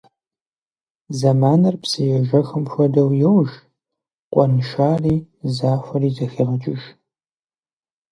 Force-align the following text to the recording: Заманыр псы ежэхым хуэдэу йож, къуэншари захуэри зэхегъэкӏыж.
Заманыр 1.19 1.75
псы 1.81 2.01
ежэхым 2.17 2.65
хуэдэу 2.71 3.11
йож, 3.21 3.51
къуэншари 4.31 5.15
захуэри 5.55 6.09
зэхегъэкӏыж. 6.15 6.81